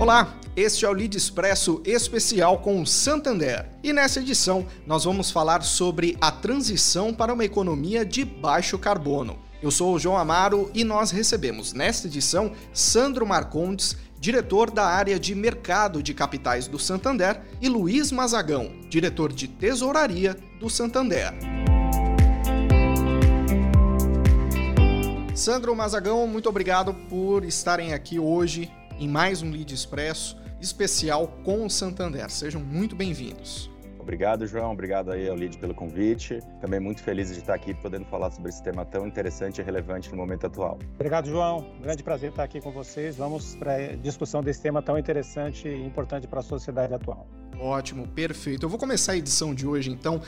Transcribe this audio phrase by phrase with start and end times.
[0.00, 3.68] Olá, este é o Lead Expresso especial com o Santander.
[3.82, 9.38] E nessa edição nós vamos falar sobre a transição para uma economia de baixo carbono.
[9.60, 15.20] Eu sou o João Amaro e nós recebemos nesta edição Sandro Marcondes, diretor da área
[15.20, 21.34] de mercado de capitais do Santander, e Luiz Mazagão, diretor de tesouraria do Santander.
[25.34, 31.64] Sandro Mazagão, muito obrigado por estarem aqui hoje em mais um Lead Expresso especial com
[31.64, 32.28] o Santander.
[32.30, 33.70] Sejam muito bem-vindos.
[33.98, 34.72] Obrigado, João.
[34.72, 36.40] Obrigado aí ao Lead pelo convite.
[36.60, 40.10] Também muito feliz de estar aqui podendo falar sobre esse tema tão interessante e relevante
[40.10, 40.78] no momento atual.
[40.94, 41.66] Obrigado, João.
[41.78, 43.16] Um grande prazer estar aqui com vocês.
[43.16, 47.26] Vamos para a discussão desse tema tão interessante e importante para a sociedade atual.
[47.58, 48.64] Ótimo, perfeito.
[48.64, 50.20] Eu vou começar a edição de hoje, então,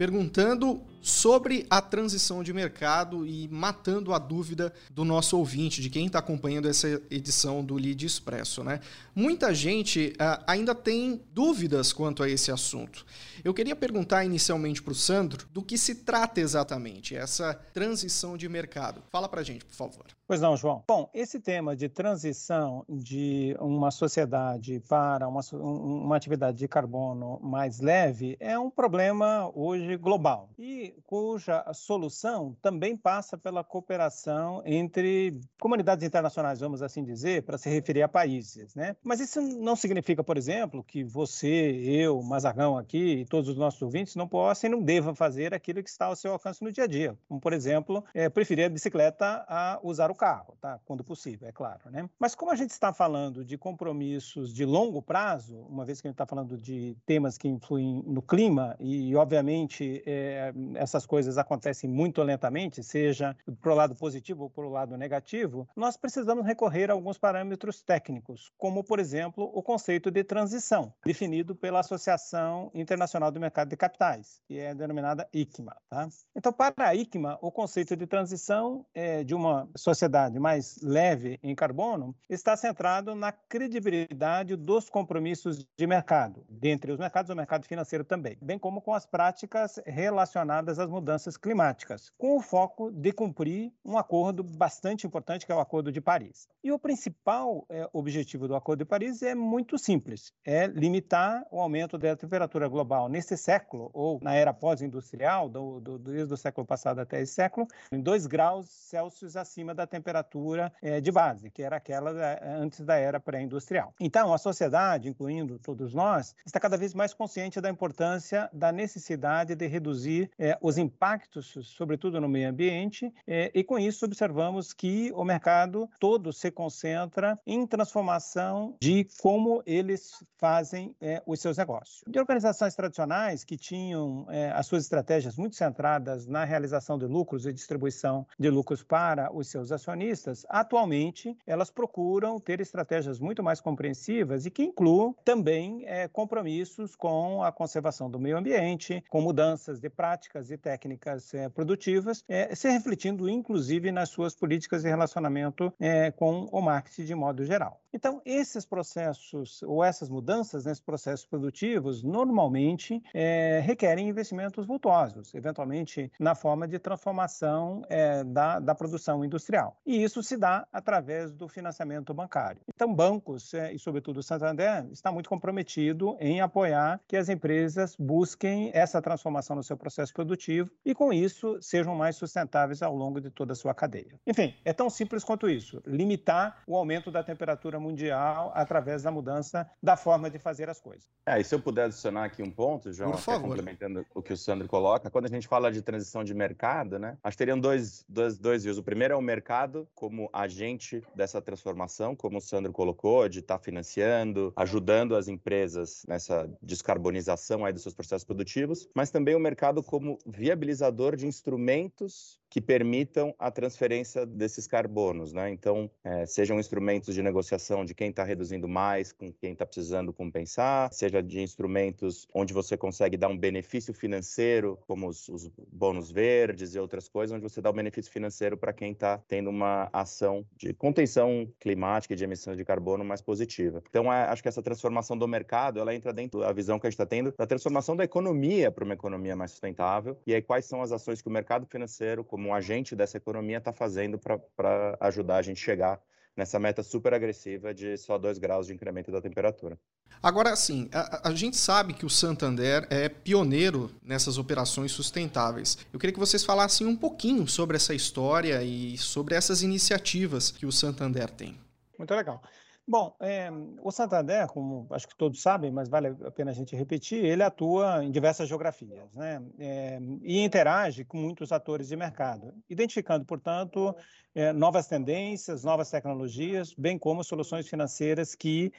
[0.00, 6.06] perguntando sobre a transição de mercado e matando a dúvida do nosso ouvinte, de quem
[6.06, 8.64] está acompanhando essa edição do Lead Expresso.
[8.64, 8.80] Né?
[9.14, 13.04] Muita gente uh, ainda tem dúvidas quanto a esse assunto.
[13.44, 18.48] Eu queria perguntar inicialmente para o Sandro do que se trata exatamente essa transição de
[18.48, 19.02] mercado.
[19.10, 20.06] Fala para a gente, por favor.
[20.26, 20.84] Pois não, João.
[20.86, 27.80] Bom, esse tema de transição de uma sociedade para uma, uma atividade de carbono mais
[27.80, 36.06] leve é um problema hoje global e cuja solução também passa pela cooperação entre comunidades
[36.06, 38.96] internacionais, vamos assim dizer, para se referir a países, né?
[39.02, 41.48] Mas isso não significa, por exemplo, que você,
[41.84, 45.90] eu, Mazagão aqui, todos os nossos ouvintes não possam e não devam fazer aquilo que
[45.90, 47.16] está ao seu alcance no dia a dia.
[47.28, 50.78] Como, por exemplo, é, preferir a bicicleta a usar o carro, tá?
[50.84, 51.80] quando possível, é claro.
[51.90, 52.08] Né?
[52.18, 56.10] Mas como a gente está falando de compromissos de longo prazo, uma vez que a
[56.10, 59.69] gente está falando de temas que influem no clima, e obviamente
[60.06, 64.96] é, essas coisas acontecem muito lentamente, seja para o lado positivo ou para o lado
[64.96, 70.92] negativo, nós precisamos recorrer a alguns parâmetros técnicos, como, por exemplo, o conceito de transição,
[71.04, 75.76] definido pela Associação Internacional do Mercado de Capitais, que é denominada ICMA.
[75.88, 76.08] Tá?
[76.34, 81.54] Então, para a ICMA, o conceito de transição é, de uma sociedade mais leve em
[81.54, 88.04] carbono está centrado na credibilidade dos compromissos de mercado, dentre os mercados, o mercado financeiro
[88.04, 93.72] também, bem como com as práticas relacionadas às mudanças climáticas, com o foco de cumprir
[93.84, 96.48] um acordo bastante importante, que é o Acordo de Paris.
[96.62, 101.60] E o principal é, objetivo do Acordo de Paris é muito simples, é limitar o
[101.60, 106.66] aumento da temperatura global nesse século, ou na era pós-industrial, do, do, desde o século
[106.66, 111.62] passado até esse século, em 2 graus Celsius acima da temperatura é, de base, que
[111.62, 113.94] era aquela da, antes da era pré-industrial.
[114.00, 119.49] Então, a sociedade, incluindo todos nós, está cada vez mais consciente da importância da necessidade
[119.54, 125.12] de reduzir é, os impactos, sobretudo no meio ambiente, é, e com isso observamos que
[125.14, 130.94] o mercado todo se concentra em transformação de como eles fazem
[131.26, 132.02] os seus negócios.
[132.06, 137.06] De organizações tradicionais, tradicionais, que tinham é, as suas estratégias muito centradas na realização de
[137.06, 143.42] lucros e distribuição de lucros para os seus acionistas, atualmente elas procuram ter estratégias muito
[143.42, 149.20] mais compreensivas e que incluam também é, compromissos com a conservação do meio ambiente, com
[149.20, 149.39] mudanças
[149.80, 152.24] de práticas e técnicas é, produtivas,
[152.54, 155.72] se refletindo inclusive nas suas políticas de relacionamento
[156.16, 157.80] com o marketing de modo geral.
[157.92, 166.10] Então, esses processos ou essas mudanças nesses processos produtivos, normalmente é, requerem investimentos vultosos, eventualmente
[166.18, 169.76] na forma de transformação é, da, da produção industrial.
[169.84, 172.60] E isso se dá através do financiamento bancário.
[172.74, 177.96] Então, bancos, é, e sobretudo o Santander, está muito comprometido em apoiar que as empresas
[177.98, 183.20] busquem essa transformação no seu processo produtivo e, com isso, sejam mais sustentáveis ao longo
[183.20, 184.18] de toda a sua cadeia.
[184.26, 189.68] Enfim, é tão simples quanto isso: limitar o aumento da temperatura mundial através da mudança
[189.82, 191.08] da forma de fazer as coisas.
[191.26, 193.48] É, e se eu puder adicionar aqui um ponto, João, Por favor.
[193.48, 197.16] complementando o que o Sandro coloca, quando a gente fala de transição de mercado, né,
[197.22, 198.78] acho que teriam dois, dois, dois views.
[198.78, 203.58] O primeiro é o mercado como agente dessa transformação, como o Sandro colocou, de estar
[203.58, 209.40] tá financiando, ajudando as empresas nessa descarbonização aí dos seus processos produtivos, mas também o
[209.40, 215.50] mercado como viabilizador de instrumentos que permitam a transferência desses carbonos, né?
[215.50, 220.12] Então, é, sejam instrumentos de negociação de quem está reduzindo mais com quem está precisando
[220.12, 226.10] compensar, seja de instrumentos onde você consegue dar um benefício financeiro, como os, os bônus
[226.10, 229.48] verdes e outras coisas, onde você dá o um benefício financeiro para quem está tendo
[229.48, 233.80] uma ação de contenção climática e de emissão de carbono mais positiva.
[233.88, 236.90] Então, é, acho que essa transformação do mercado, ela entra dentro da visão que a
[236.90, 240.18] gente está tendo da transformação da economia para uma economia mais sustentável.
[240.26, 243.58] E aí, quais são as ações que o mercado financeiro, como um agente dessa economia,
[243.58, 246.00] está fazendo para ajudar a gente chegar
[246.36, 249.78] nessa meta super agressiva de só 2 graus de incremento da temperatura.
[250.22, 255.78] Agora, sim, a, a, gente sabe que o Santander é pioneiro nessas operações sustentáveis.
[255.92, 260.66] Eu queria que vocês falassem um pouquinho sobre essa história e sobre essas iniciativas que
[260.66, 261.58] o Santander tem.
[261.98, 262.42] Muito legal.
[262.90, 263.48] Bom, é,
[263.84, 267.40] o Santander, como acho que todos sabem, mas vale a pena a gente repetir, ele
[267.40, 269.40] atua em diversas geografias né?
[269.60, 273.94] É, e interage com muitos atores de mercado, identificando, portanto,
[274.34, 278.72] é, novas tendências, novas tecnologias, bem como soluções financeiras que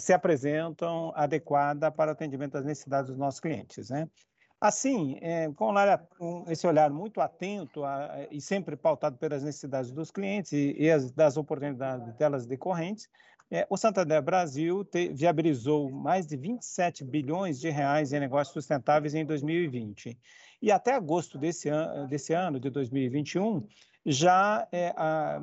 [0.00, 3.90] se apresentam adequada para o atendimento das necessidades dos nossos clientes.
[3.90, 4.08] Né?
[4.60, 5.16] Assim,
[5.56, 10.90] com esse olhar muito atento a, e sempre pautado pelas necessidades dos clientes e, e
[10.90, 13.08] as, das oportunidades delas decorrentes,
[13.50, 19.14] é, o Santander Brasil te, viabilizou mais de 27 bilhões de reais em negócios sustentáveis
[19.14, 20.18] em 2020.
[20.60, 23.66] E até agosto desse, an desse ano, de 2021,
[24.04, 25.40] já é, a,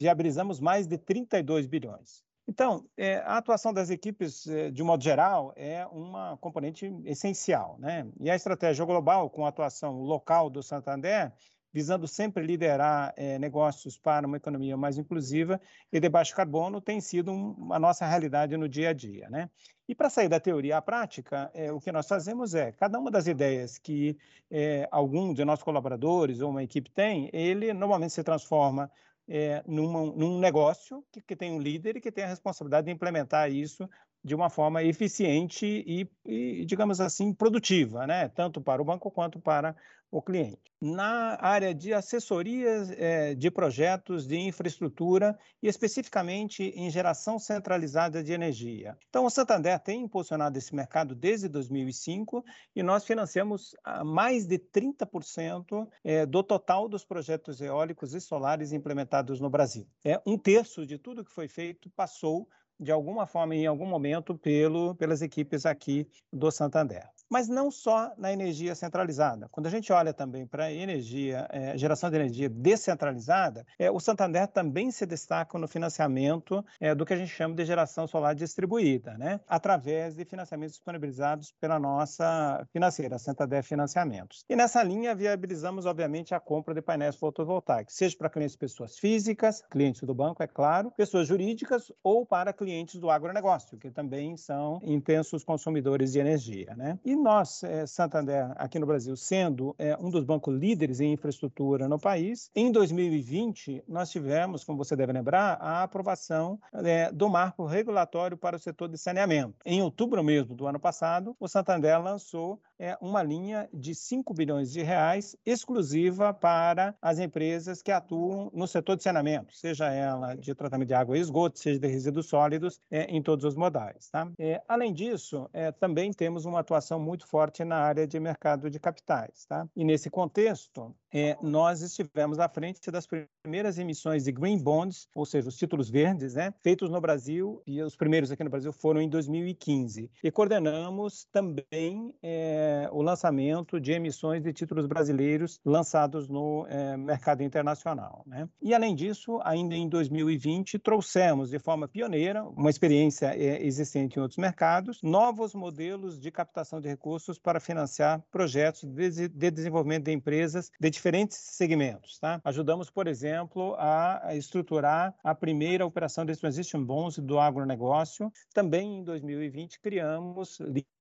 [0.00, 2.24] viabilizamos mais de 32 bilhões.
[2.48, 7.76] Então, é, a atuação das equipes, é, de um modo geral, é uma componente essencial.
[7.78, 8.06] Né?
[8.18, 11.30] E a estratégia global, com a atuação local do Santander,
[11.72, 15.60] visando sempre liderar é, negócios para uma economia mais inclusiva
[15.92, 19.28] e de baixo carbono, tem sido um, a nossa realidade no dia a dia.
[19.28, 19.50] Né?
[19.88, 23.10] E para sair da teoria à prática, é, o que nós fazemos é, cada uma
[23.10, 24.16] das ideias que
[24.50, 28.90] é, algum de nossos colaboradores ou uma equipe tem, ele normalmente se transforma
[29.28, 32.92] é, numa, num negócio que, que, tem um líder e que tem a responsabilidade de
[32.92, 33.88] implementar isso
[34.24, 38.28] de uma forma eficiente e, e, digamos assim, produtiva, né?
[38.28, 39.74] tanto para o banco quanto para
[40.10, 40.58] o cliente.
[40.80, 48.32] Na área de assessorias é, de projetos de infraestrutura e especificamente em geração centralizada de
[48.32, 48.96] energia.
[49.08, 52.44] Então, o Santander tem impulsionado esse mercado desde 2005
[52.74, 53.74] e nós financiamos
[54.04, 59.86] mais de 30% é, do total dos projetos eólicos e solares implementados no Brasil.
[60.04, 62.48] É um terço de tudo que foi feito passou
[62.78, 68.12] de alguma forma, em algum momento, pelo, pelas equipes aqui do Santander mas não só
[68.16, 69.48] na energia centralizada.
[69.50, 74.00] Quando a gente olha também para a energia, é, geração de energia descentralizada, é, o
[74.00, 78.34] Santander também se destaca no financiamento é, do que a gente chama de geração solar
[78.34, 79.40] distribuída, né?
[79.46, 84.44] através de financiamentos disponibilizados pela nossa financeira, Santander Financiamentos.
[84.48, 89.62] E nessa linha, viabilizamos, obviamente, a compra de painéis fotovoltaicos, seja para clientes pessoas físicas,
[89.70, 92.67] clientes do banco, é claro, pessoas jurídicas ou para clientes
[92.98, 96.74] do agronegócio, que também são intensos consumidores de energia.
[96.76, 96.98] Né?
[97.04, 101.88] E nós, é, Santander, aqui no Brasil, sendo é, um dos bancos líderes em infraestrutura
[101.88, 107.64] no país, em 2020 nós tivemos, como você deve lembrar, a aprovação é, do marco
[107.64, 109.54] regulatório para o setor de saneamento.
[109.64, 114.70] Em outubro mesmo do ano passado, o Santander lançou é, uma linha de 5 bilhões
[114.70, 120.54] de reais exclusiva para as empresas que atuam no setor de saneamento, seja ela de
[120.54, 124.08] tratamento de água e esgoto, seja de resíduos sólidos, é, em todos os modais.
[124.10, 124.30] Tá?
[124.38, 128.78] É, além disso, é, também temos uma atuação muito forte na área de mercado de
[128.78, 129.46] capitais.
[129.46, 129.66] Tá?
[129.74, 135.24] E nesse contexto, é, nós estivemos à frente das primeiras emissões de green bonds, ou
[135.24, 139.00] seja, os títulos verdes, né, feitos no Brasil, e os primeiros aqui no Brasil foram
[139.00, 140.10] em 2015.
[140.22, 147.42] E coordenamos também é, o lançamento de emissões de títulos brasileiros lançados no é, mercado
[147.42, 148.22] internacional.
[148.26, 148.48] Né?
[148.60, 154.22] E, além disso, ainda em 2020, trouxemos de forma pioneira, uma experiência é, existente em
[154.22, 160.12] outros mercados, novos modelos de captação de recursos para financiar projetos de, de desenvolvimento de
[160.12, 162.18] empresas de diferentes segmentos.
[162.18, 162.40] Tá?
[162.44, 168.32] Ajudamos, por exemplo, a estruturar a primeira operação de Transition Bonds do agronegócio.
[168.52, 170.58] Também em 2020 criamos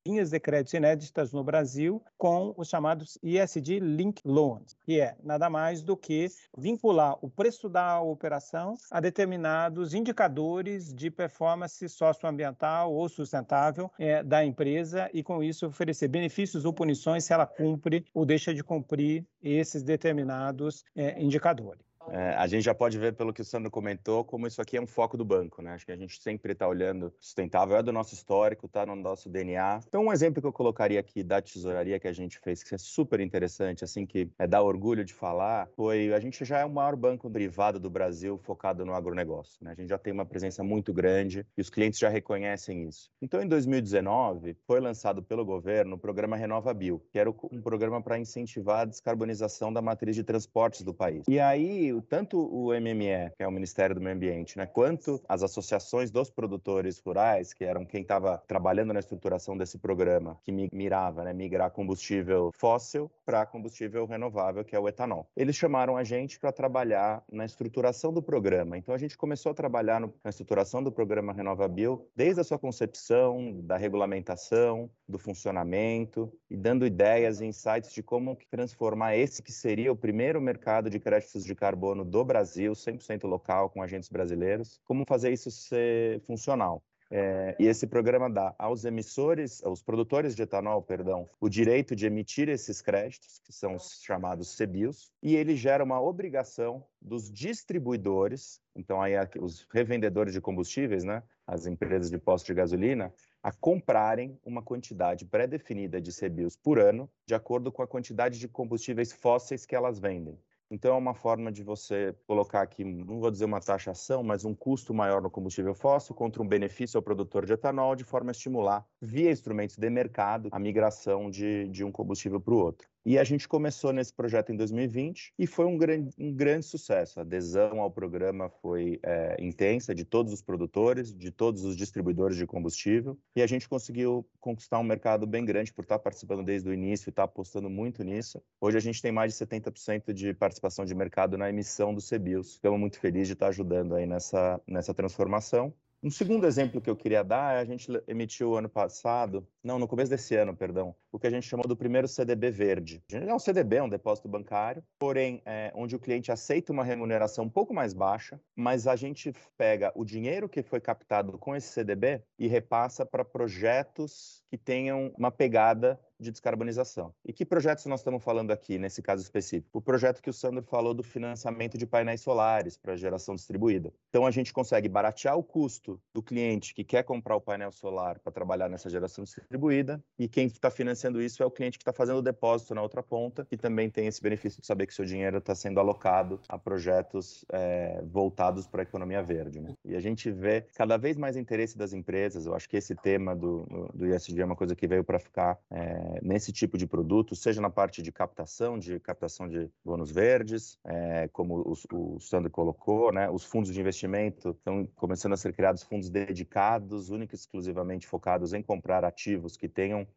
[0.07, 5.49] linhas de crédito inéditas no Brasil com os chamados ESG Link Loans, que é nada
[5.49, 13.09] mais do que vincular o preço da operação a determinados indicadores de performance socioambiental ou
[13.09, 18.25] sustentável é, da empresa e, com isso, oferecer benefícios ou punições se ela cumpre ou
[18.25, 21.86] deixa de cumprir esses determinados é, indicadores.
[22.11, 24.81] É, a gente já pode ver pelo que o Sandro comentou como isso aqui é
[24.81, 25.73] um foco do banco, né?
[25.73, 29.29] Acho que a gente sempre está olhando sustentável, é do nosso histórico, está no nosso
[29.29, 29.81] DNA.
[29.87, 32.77] Então, um exemplo que eu colocaria aqui da tesouraria que a gente fez, que é
[32.77, 36.69] super interessante, assim, que é dar orgulho de falar, foi a gente já é o
[36.69, 39.71] maior banco privado do Brasil focado no agronegócio, né?
[39.71, 43.11] A gente já tem uma presença muito grande e os clientes já reconhecem isso.
[43.21, 48.01] Então, em 2019, foi lançado pelo governo o programa Renova Bio, que era um programa
[48.01, 51.23] para incentivar a descarbonização da matriz de transportes do país.
[51.27, 55.41] E aí, tanto o MME, que é o Ministério do Meio Ambiente, né, quanto as
[55.43, 61.23] associações dos produtores rurais, que eram quem estava trabalhando na estruturação desse programa, que mirava
[61.23, 65.27] né, migrar combustível fóssil para combustível renovável, que é o etanol.
[65.35, 68.77] Eles chamaram a gente para trabalhar na estruturação do programa.
[68.77, 72.59] Então a gente começou a trabalhar no, na estruturação do programa RenovaBio desde a sua
[72.59, 79.51] concepção, da regulamentação, do funcionamento e dando ideias e insights de como transformar esse que
[79.51, 84.79] seria o primeiro mercado de créditos de carbono do Brasil, 100% local, com agentes brasileiros,
[84.85, 86.83] como fazer isso ser funcional.
[87.09, 92.05] É, e esse programa dá aos emissores, aos produtores de etanol, perdão, o direito de
[92.05, 98.59] emitir esses créditos, que são os chamados CBIOS, e ele gera uma obrigação dos distribuidores,
[98.75, 104.37] então aí os revendedores de combustíveis, né, as empresas de postos de gasolina, a comprarem
[104.43, 109.65] uma quantidade pré-definida de CBIOS por ano, de acordo com a quantidade de combustíveis fósseis
[109.65, 110.37] que elas vendem.
[110.69, 114.53] Então, é uma forma de você colocar aqui, não vou dizer uma taxação, mas um
[114.53, 118.33] custo maior no combustível fóssil contra um benefício ao produtor de etanol, de forma a
[118.33, 122.89] estimular, via instrumentos de mercado, a migração de, de um combustível para o outro.
[123.09, 127.17] E a gente começou nesse projeto em 2020 e foi um grande, um grande sucesso.
[127.17, 132.35] A adesão ao programa foi é, intensa de todos os produtores, de todos os distribuidores
[132.35, 136.67] de combustível, e a gente conseguiu conquistar um mercado bem grande por estar participando desde
[136.67, 138.43] o início e estar apostando muito nisso.
[138.59, 142.55] Hoje a gente tem mais de 70% de participação de mercado na emissão do CBIOS.
[142.55, 145.73] Estamos muito felizes de estar ajudando aí nessa, nessa transformação.
[146.07, 149.89] Um segundo exemplo que eu queria dar é a gente emitiu ano passado, não, no
[149.89, 153.03] começo desse ano, perdão, o que a gente chamou do primeiro CDB verde.
[153.11, 157.43] É um CDB, é um depósito bancário, porém, é, onde o cliente aceita uma remuneração
[157.43, 161.73] um pouco mais baixa, mas a gente pega o dinheiro que foi captado com esse
[161.73, 167.13] CDB e repassa para projetos que tenham uma pegada de descarbonização.
[167.25, 169.77] E que projetos nós estamos falando aqui, nesse caso específico?
[169.77, 173.93] O projeto que o Sandro falou do financiamento de painéis solares para geração distribuída.
[174.09, 178.19] Então, a gente consegue baratear o custo do cliente que quer comprar o painel solar
[178.19, 181.93] para trabalhar nessa geração distribuída, e quem está financiando isso é o cliente que está
[181.93, 185.05] fazendo o depósito na outra ponta, que também tem esse benefício de saber que seu
[185.05, 189.59] dinheiro está sendo alocado a projetos é, voltados para a economia verde.
[189.61, 189.73] Né?
[189.85, 193.35] E a gente vê cada vez mais interesse das empresas, eu acho que esse tema
[193.35, 197.61] do, do é uma coisa que veio para ficar é, nesse tipo de produto, seja
[197.61, 203.11] na parte de captação, de captação de bônus verdes, é, como o, o Sandro colocou,
[203.11, 208.07] né, os fundos de investimento estão começando a ser criados fundos dedicados, única e exclusivamente
[208.07, 210.07] focados em comprar ativos que tenham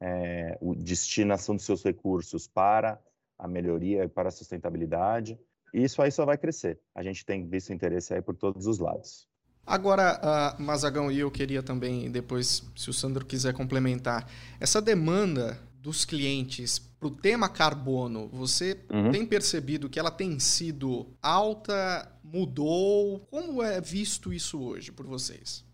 [0.00, 3.00] é, o destinação dos seus recursos para
[3.38, 5.38] a melhoria e para a sustentabilidade.
[5.72, 6.80] E isso aí só vai crescer.
[6.94, 9.29] A gente tem visto interesse aí por todos os lados.
[9.70, 10.20] Agora,
[10.58, 16.04] uh, Mazagão, e eu queria também, depois, se o Sandro quiser complementar, essa demanda dos
[16.04, 19.12] clientes para o tema carbono, você uhum.
[19.12, 23.20] tem percebido que ela tem sido alta, mudou?
[23.30, 25.64] Como é visto isso hoje por vocês?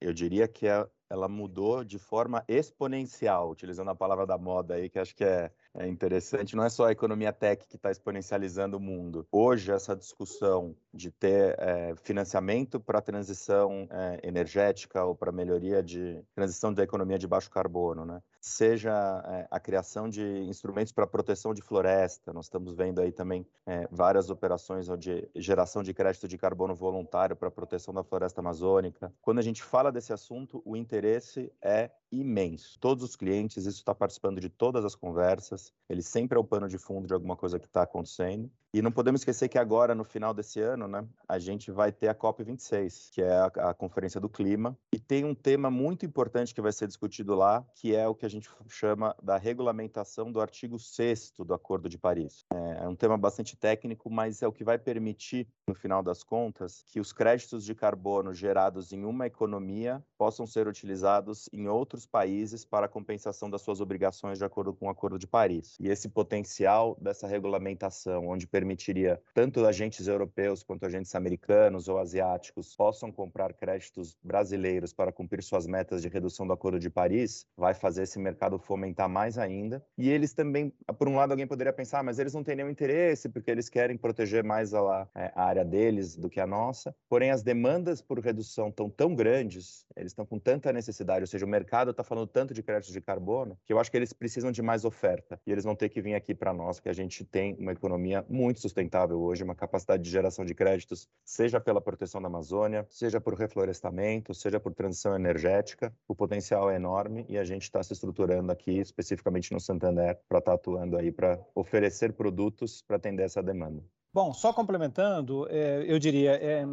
[0.00, 4.88] Eu diria que é, ela mudou de forma exponencial, utilizando a palavra da moda aí,
[4.88, 8.76] que acho que é é interessante, não é só a economia tech que está exponencializando
[8.76, 9.26] o mundo.
[9.30, 15.82] Hoje, essa discussão de ter é, financiamento para a transição é, energética ou para melhoria
[15.82, 18.20] de transição da economia de baixo carbono, né?
[18.40, 23.46] seja é, a criação de instrumentos para proteção de floresta, nós estamos vendo aí também
[23.90, 29.12] várias operações de geração de crédito de carbono voluntário para proteção da floresta amazônica.
[29.22, 32.78] Quando a gente fala desse assunto, o interesse é imenso.
[32.78, 36.68] Todos os clientes, isso está participando de todas as conversas, ele sempre é o pano
[36.68, 38.50] de fundo de alguma coisa que está acontecendo.
[38.72, 42.06] E não podemos esquecer que agora, no final desse ano, né, a gente vai ter
[42.06, 46.54] a COP26, que é a, a, Conferência do Clima, e tem um tema muito importante
[46.54, 50.40] que vai ser discutido lá, que é o que a gente chama da regulamentação do
[50.40, 52.44] artigo 6 do Acordo de Paris.
[52.52, 56.22] É, é um tema bastante técnico, mas é o que vai permitir, no final das
[56.22, 62.06] contas, que os créditos de carbono gerados em uma economia possam ser utilizados em outros
[62.06, 65.74] países para compensação das suas obrigações de acordo com o Acordo de Paris.
[65.80, 72.76] E esse potencial dessa regulamentação, onde permitiria tanto agentes europeus quanto agentes americanos ou asiáticos
[72.76, 77.72] possam comprar créditos brasileiros para cumprir suas metas de redução do Acordo de Paris, vai
[77.72, 79.82] fazer esse mercado fomentar mais ainda.
[79.96, 83.30] E eles também, por um lado, alguém poderia pensar, mas eles não têm nenhum interesse
[83.30, 86.94] porque eles querem proteger mais a, é, a área deles do que a nossa.
[87.08, 91.46] Porém, as demandas por redução estão tão grandes, eles estão com tanta necessidade, ou seja,
[91.46, 94.52] o mercado está falando tanto de créditos de carbono, que eu acho que eles precisam
[94.52, 95.40] de mais oferta.
[95.46, 98.24] E eles vão ter que vir aqui para nós, que a gente tem uma economia
[98.28, 102.84] muito muito sustentável hoje, uma capacidade de geração de créditos, seja pela proteção da Amazônia,
[102.90, 105.94] seja por reflorestamento, seja por transição energética.
[106.08, 110.38] O potencial é enorme e a gente está se estruturando aqui, especificamente no Santander, para
[110.38, 113.84] estar tá atuando aí para oferecer produtos para atender essa demanda.
[114.12, 116.64] Bom, só complementando, é, eu diria, é,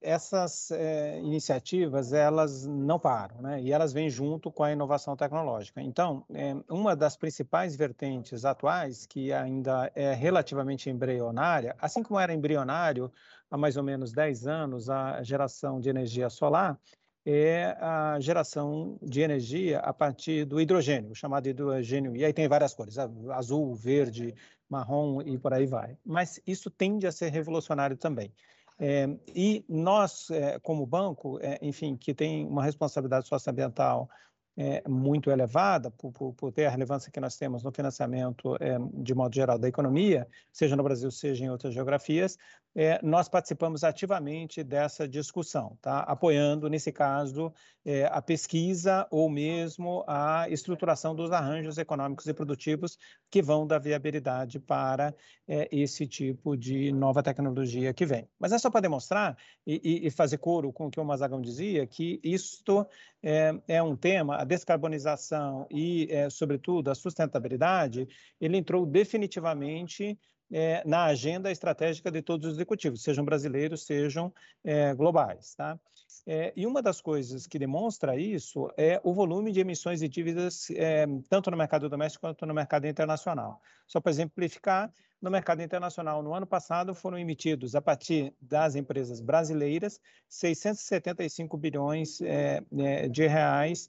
[0.00, 3.60] essas é, iniciativas elas não param, né?
[3.60, 5.82] E elas vêm junto com a inovação tecnológica.
[5.82, 6.24] Então,
[6.68, 13.10] uma das principais vertentes atuais, que ainda é relativamente embrionária, assim como era embrionário
[13.50, 16.78] há mais ou menos 10 anos a geração de energia solar,
[17.24, 22.14] é a geração de energia a partir do hidrogênio, chamado hidrogênio.
[22.14, 24.34] E aí tem várias cores, azul, verde,
[24.68, 25.96] marrom e por aí vai.
[26.04, 28.32] Mas isso tende a ser revolucionário também.
[28.78, 34.08] É, e nós, é, como banco, é, enfim, que tem uma responsabilidade socioambiental
[34.56, 38.76] é, muito elevada, por, por, por, ter a relevância que nós temos no financiamento, é,
[39.02, 42.36] de modo geral, da economia, seja no Brasil, seja em outras geografias,
[42.74, 46.00] é, nós participamos ativamente dessa discussão, tá?
[46.00, 47.52] apoiando, nesse caso,
[47.84, 52.98] é, a pesquisa ou mesmo a estruturação dos arranjos econômicos e produtivos
[53.30, 55.14] que vão dar viabilidade para
[55.46, 58.28] é, esse tipo de nova tecnologia que vem.
[58.38, 61.86] Mas é só para demonstrar e, e, fazer coro com o que o Mazagão dizia,
[61.86, 62.86] que isto
[63.22, 68.08] é, é um tema, a descarbonização e, é, sobretudo, a sustentabilidade,
[68.40, 70.18] ele entrou definitivamente
[70.56, 74.32] é, na agenda estratégica de todos os executivos, sejam brasileiros, sejam
[74.62, 75.52] é, globais.
[75.56, 75.76] Tá?
[76.24, 80.70] É, e uma das coisas que demonstra isso é o volume de emissões de dívidas,
[80.70, 83.60] é, tanto no mercado doméstico quanto no mercado internacional.
[83.84, 89.20] Só para exemplificar, no mercado internacional, no ano passado, foram emitidos, a partir das empresas
[89.20, 93.88] brasileiras, 675 bilhões é, é, de reais,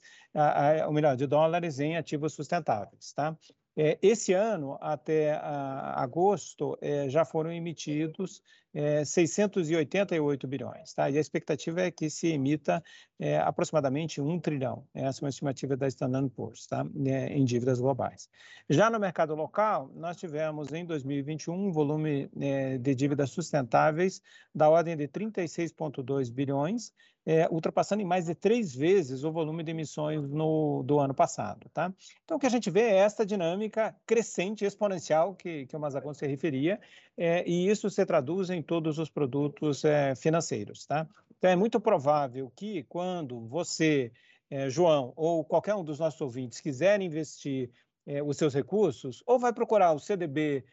[0.88, 3.14] ou melhor, de dólares em ativos sustentáveis.
[3.14, 3.38] Tá?
[3.78, 8.42] É, esse ano, até a, agosto, é, já foram emitidos
[8.76, 11.10] é, 688 bilhões, tá?
[11.10, 12.84] E a expectativa é que se emita
[13.18, 14.86] é, aproximadamente um trilhão.
[14.94, 16.86] Essa é uma estimativa da Standard Poor's, tá?
[17.06, 18.30] É, em dívidas globais.
[18.70, 24.22] Já no mercado local, nós tivemos em 2021 um volume é, de dívidas sustentáveis
[24.54, 26.92] da ordem de 36,2 bilhões,
[27.26, 31.70] é, ultrapassando em mais de três vezes o volume de emissões no, do ano passado.
[31.74, 31.92] Tá?
[32.24, 36.14] Então, o que a gente vê é esta dinâmica crescente, exponencial, que, que o Mazagon
[36.14, 36.80] se referia,
[37.18, 40.86] é, e isso se traduz em todos os produtos é, financeiros.
[40.86, 41.08] Tá?
[41.38, 44.12] Então, é muito provável que quando você,
[44.50, 47.70] é, João, ou qualquer um dos nossos ouvintes quiser investir
[48.06, 50.64] é, os seus recursos, ou vai procurar o CDB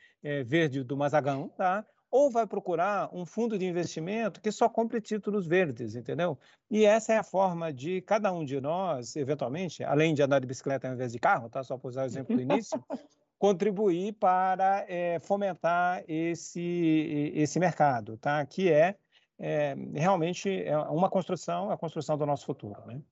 [0.46, 1.84] verde do Mazagão, tá?
[2.12, 6.38] ou vai procurar um fundo de investimento que só compre títulos verdes, entendeu?
[6.70, 10.46] E essa é a forma de cada um de nós, eventualmente, além de andar de
[10.46, 11.64] bicicleta ao invés de carro, tá?
[11.64, 12.78] Só para usar o exemplo do início,
[13.42, 18.46] contribuir para é, fomentar esse, esse mercado, tá?
[18.46, 18.94] Que é,
[19.36, 23.02] é realmente uma construção, a construção do nosso futuro, né?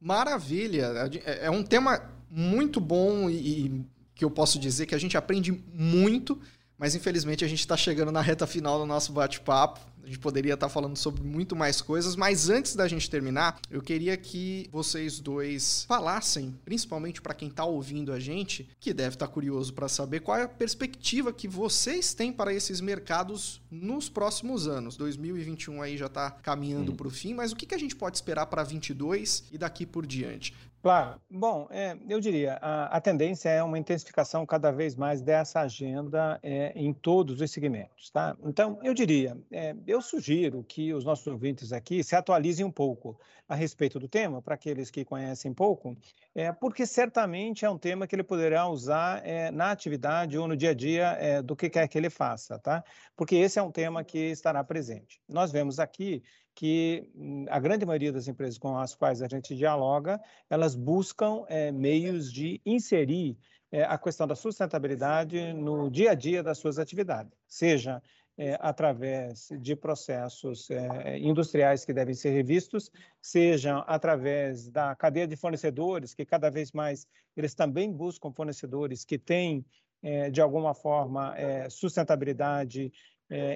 [0.00, 0.86] Maravilha!
[1.26, 3.84] É, é um tema muito bom e
[4.14, 6.40] que eu posso dizer que a gente aprende muito
[6.82, 9.78] mas infelizmente a gente está chegando na reta final do nosso bate-papo.
[10.02, 13.60] A gente poderia estar tá falando sobre muito mais coisas, mas antes da gente terminar,
[13.70, 19.14] eu queria que vocês dois falassem, principalmente para quem está ouvindo a gente, que deve
[19.14, 23.60] estar tá curioso para saber qual é a perspectiva que vocês têm para esses mercados
[23.70, 24.96] nos próximos anos.
[24.96, 28.16] 2021 aí já está caminhando para o fim, mas o que, que a gente pode
[28.16, 30.54] esperar para 2022 e daqui por diante?
[30.82, 31.20] Claro.
[31.30, 36.40] Bom, é, eu diria, a, a, tendência é uma intensificação cada vez mais dessa agenda
[36.42, 38.36] é, em todos os segmentos, tá?
[38.42, 43.16] Então, eu diria, é, eu sugiro que os nossos ouvintes aqui se atualizem um pouco
[43.48, 45.96] a respeito do tema, para aqueles que conhecem pouco,
[46.34, 50.56] é, porque certamente é um tema que ele poderá usar é, na atividade ou no
[50.56, 52.82] dia a dia é, do que quer que ele faça, tá?
[53.16, 55.20] Porque esse é um tema que estará presente.
[55.28, 59.54] Nós vemos aqui que hum, a grande maioria das empresas com as quais a gente
[59.54, 63.36] dialoga, elas buscam é, meios de inserir
[63.70, 68.02] é, a questão da sustentabilidade no dia a dia das suas atividades, seja
[68.36, 70.68] é, através de processos
[71.20, 77.06] industriais que devem ser revistos, seja através da cadeia de fornecedores, que cada vez mais
[77.36, 79.64] eles também buscam fornecedores que têm,
[80.32, 81.34] de alguma forma,
[81.68, 82.90] sustentabilidade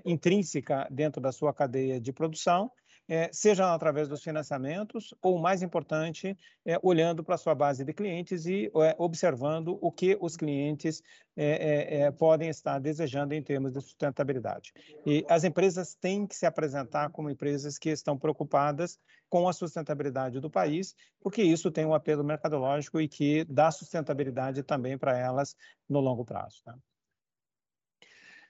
[0.04, 2.70] intrínseca dentro da sua cadeia de produção,
[3.08, 7.92] é, seja através dos financiamentos ou, mais importante, é, olhando para a sua base de
[7.92, 11.02] clientes e é, observando o que os clientes
[11.36, 14.72] é, é, é, podem estar desejando em termos de sustentabilidade.
[15.04, 20.40] E as empresas têm que se apresentar como empresas que estão preocupadas com a sustentabilidade
[20.40, 25.54] do país, porque isso tem um apelo mercadológico e que dá sustentabilidade também para elas
[25.88, 26.62] no longo prazo.
[26.64, 26.76] Tá?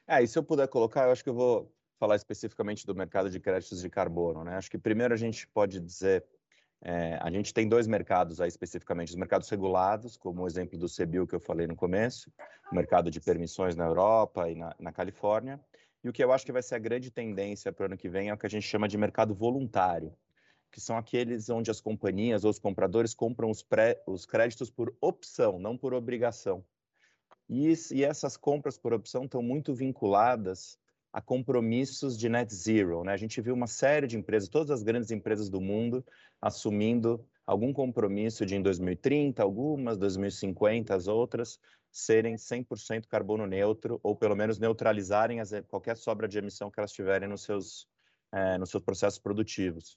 [0.06, 3.30] É, e se eu puder colocar, eu acho que eu vou falar especificamente do mercado
[3.30, 4.44] de créditos de carbono.
[4.44, 4.56] Né?
[4.56, 6.24] Acho que primeiro a gente pode dizer,
[6.82, 10.86] é, a gente tem dois mercados aí especificamente, os mercados regulados, como o exemplo do
[10.86, 12.30] CBIL que eu falei no começo,
[12.70, 15.60] o mercado de permissões na Europa e na, na Califórnia,
[16.04, 18.08] E o que eu acho que vai ser a grande tendência para o ano que
[18.08, 20.14] vem é o que a gente chama de mercado voluntário,
[20.70, 24.94] que são aqueles onde as companhias ou os compradores compram os, pré, os créditos por
[25.00, 26.64] opção, não por obrigação.
[27.48, 30.78] E, e essas compras por opção estão muito vinculadas
[31.16, 33.02] a compromissos de net zero.
[33.02, 33.10] Né?
[33.10, 36.04] A gente viu uma série de empresas, todas as grandes empresas do mundo,
[36.42, 41.58] assumindo algum compromisso de em 2030, algumas 2050, as outras
[41.90, 46.92] serem 100% carbono neutro ou pelo menos neutralizarem as, qualquer sobra de emissão que elas
[46.92, 47.88] tiverem nos seus,
[48.30, 49.96] é, nos seus processos produtivos.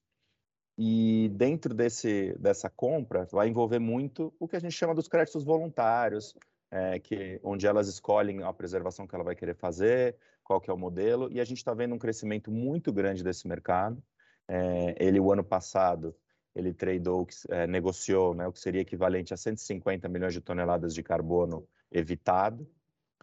[0.77, 5.43] E dentro desse, dessa compra vai envolver muito o que a gente chama dos créditos
[5.43, 6.34] voluntários,
[6.71, 10.15] é, que, onde elas escolhem a preservação que ela vai querer fazer,
[10.49, 13.47] qual que é o modelo, e a gente está vendo um crescimento muito grande desse
[13.47, 14.01] mercado.
[14.47, 16.15] É, ele, o ano passado,
[16.55, 21.03] ele tradou, é, negociou né, o que seria equivalente a 150 milhões de toneladas de
[21.03, 22.67] carbono evitado.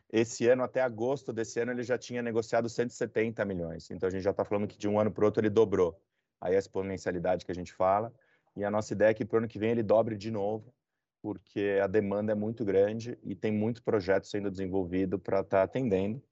[0.08, 3.90] Esse ano, até agosto desse ano, ele já tinha negociado 170 milhões.
[3.90, 6.00] Então, a gente já está falando que de um ano para o outro ele dobrou.
[6.40, 8.14] Aí a exponencialidade que a gente fala.
[8.54, 10.72] E a nossa ideia é que para o ano que vem ele dobre de novo
[11.20, 15.62] porque a demanda é muito grande e tem muito projeto sendo desenvolvido para estar tá
[15.64, 16.22] atendendo.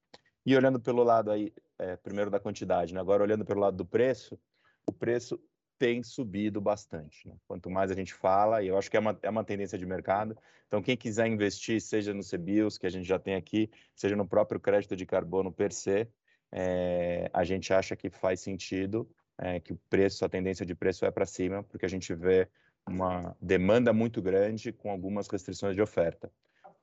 [0.47, 3.01] E olhando pelo lado aí, é, primeiro da quantidade, né?
[3.01, 4.39] agora olhando pelo lado do preço,
[4.87, 5.41] o preço
[5.79, 7.27] tem subido bastante.
[7.27, 7.35] Né?
[7.47, 9.87] Quanto mais a gente fala, e eu acho que é uma, é uma tendência de
[9.87, 14.17] mercado, então quem quiser investir, seja no CBIOS, que a gente já tem aqui, seja
[14.17, 16.09] no próprio crédito de carbono per se,
[16.53, 21.05] é, a gente acha que faz sentido, é, que o preço, a tendência de preço
[21.05, 22.49] é para cima, porque a gente vê
[22.87, 26.31] uma demanda muito grande com algumas restrições de oferta.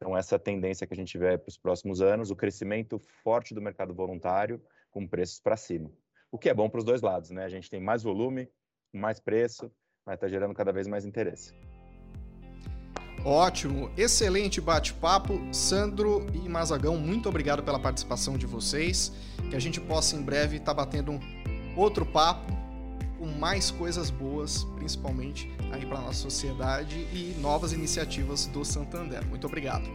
[0.02, 3.62] Então, essa tendência que a gente vê para os próximos anos, o crescimento forte do
[3.62, 4.60] mercado voluntário
[4.90, 5.92] com preços para cima.
[6.32, 7.46] O que é bom para os dois lados, né?
[7.46, 8.50] A gente tem mais volume,
[8.92, 9.72] mais preço,
[10.04, 11.54] mas está gerando cada vez mais interesse.
[13.24, 15.40] Ótimo, excelente bate-papo.
[15.54, 19.12] Sandro e Mazagão, muito obrigado pela participação de vocês.
[19.52, 21.20] Que a gente possa em breve estar tá batendo
[21.78, 22.61] outro papo
[23.22, 29.24] com mais coisas boas, principalmente aí para nossa sociedade e novas iniciativas do Santander.
[29.28, 29.88] Muito obrigado.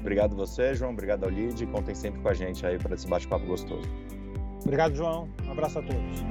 [0.00, 0.90] Obrigado você, João.
[0.90, 1.64] Obrigado ao Lid.
[1.66, 3.88] Contem sempre com a gente aí para esse bate-papo gostoso.
[4.64, 5.28] Obrigado, João.
[5.46, 6.24] Um abraço a todos.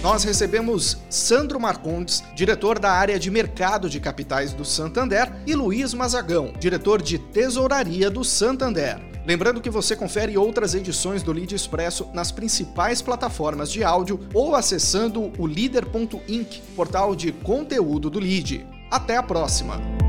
[0.00, 5.92] Nós recebemos Sandro Marcondes, diretor da área de mercado de capitais do Santander, e Luiz
[5.92, 9.13] Mazagão, diretor de tesouraria do Santander.
[9.26, 14.54] Lembrando que você confere outras edições do Lead Expresso nas principais plataformas de áudio ou
[14.54, 18.66] acessando o leader.inc, portal de conteúdo do Lead.
[18.90, 20.03] Até a próxima!